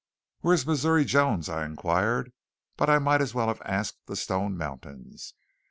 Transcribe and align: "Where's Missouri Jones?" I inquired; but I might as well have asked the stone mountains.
"Where's 0.39 0.65
Missouri 0.65 1.05
Jones?" 1.05 1.47
I 1.47 1.63
inquired; 1.63 2.31
but 2.75 2.89
I 2.89 2.97
might 2.97 3.21
as 3.21 3.35
well 3.35 3.49
have 3.49 3.61
asked 3.63 4.07
the 4.07 4.15
stone 4.15 4.57
mountains. 4.57 5.35